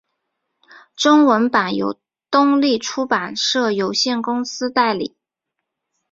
[0.95, 1.99] 中文版由
[2.31, 5.15] 东立出版社有限公司代理。